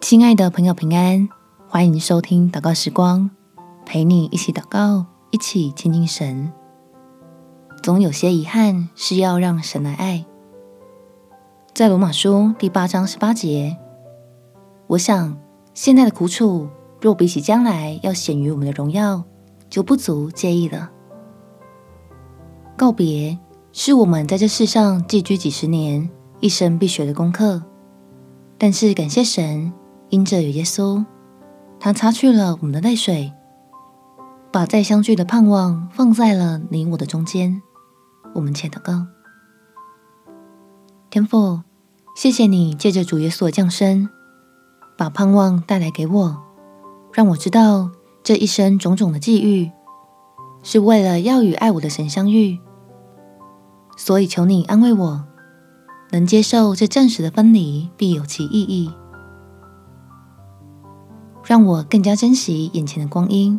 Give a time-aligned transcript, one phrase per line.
[0.00, 1.28] 亲爱的朋友，平安！
[1.66, 3.28] 欢迎收听祷告时光，
[3.84, 6.50] 陪你一起祷告，一起亲近神。
[7.82, 10.24] 总有些遗憾是要让神来爱。
[11.74, 13.76] 在罗马书第八章十八节，
[14.86, 15.36] 我想
[15.74, 16.68] 现在的苦楚，
[17.00, 19.24] 若比起将来要显于我们的荣耀，
[19.68, 20.90] 就不足介意了。
[22.76, 23.36] 告别
[23.72, 26.08] 是我们在这世上寄居几十年，
[26.40, 27.60] 一生必学的功课。
[28.56, 29.72] 但是感谢神。
[30.10, 31.04] 因着有耶稣，
[31.78, 33.32] 他擦去了我们的泪水，
[34.50, 37.60] 把再相聚的盼望放在了你我的中间。
[38.34, 39.06] 我们且祷告：
[41.10, 41.60] 天父，
[42.16, 44.08] 谢谢你借着主耶稣的降生，
[44.96, 46.42] 把盼望带来给我，
[47.12, 47.90] 让我知道
[48.22, 49.70] 这一生种种的际遇，
[50.62, 52.58] 是为了要与爱我的神相遇。
[53.96, 55.24] 所以求你安慰我，
[56.12, 58.90] 能接受这暂时的分离，必有其意义。
[61.48, 63.58] 让我更加珍惜眼前的光阴，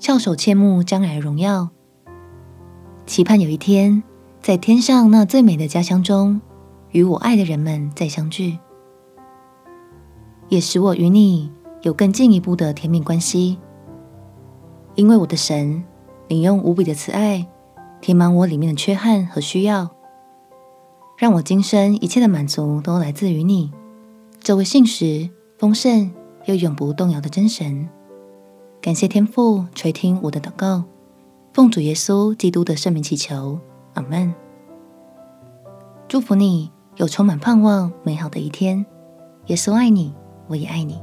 [0.00, 1.68] 翘首切慕将来的荣耀，
[3.06, 4.02] 期盼有一天
[4.42, 6.40] 在天上那最美的家乡中，
[6.90, 8.58] 与我爱的人们再相聚，
[10.48, 13.60] 也使我与你有更进一步的甜蜜关系。
[14.96, 15.84] 因为我的神，
[16.26, 17.46] 你用无比的慈爱
[18.00, 19.88] 填满我里面的缺憾和需要，
[21.16, 23.70] 让我今生一切的满足都来自于你，
[24.40, 26.10] 这位信实丰盛。
[26.46, 27.88] 又永不动摇的真神，
[28.80, 30.84] 感谢天父垂听我的祷告，
[31.54, 33.58] 奉主耶稣基督的圣名祈求，
[33.94, 34.34] 阿门。
[36.06, 38.84] 祝福你有充满盼望、美好的一天。
[39.46, 40.14] 耶稣爱你，
[40.48, 41.00] 我也爱你。